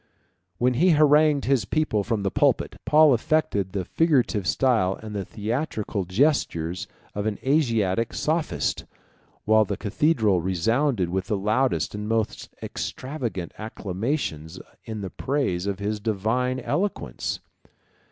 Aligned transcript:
When 0.57 0.73
he 0.73 0.89
harangued 0.93 1.45
his 1.45 1.63
people 1.63 2.03
from 2.03 2.23
the 2.23 2.31
pulpit, 2.31 2.75
Paul 2.85 3.13
affected 3.13 3.71
the 3.71 3.85
figurative 3.85 4.47
style 4.47 4.95
and 4.95 5.15
the 5.15 5.25
theatrical 5.25 6.05
gestures 6.05 6.87
of 7.13 7.27
an 7.27 7.37
Asiatic 7.43 8.11
sophist, 8.15 8.85
while 9.45 9.63
the 9.63 9.77
cathedral 9.77 10.41
resounded 10.41 11.09
with 11.09 11.27
the 11.27 11.37
loudest 11.37 11.93
and 11.93 12.09
most 12.09 12.49
extravagant 12.63 13.53
acclamations 13.59 14.59
in 14.85 15.01
the 15.01 15.11
praise 15.11 15.67
of 15.67 15.77
his 15.77 15.99
divine 15.99 16.59
eloquence. 16.59 17.39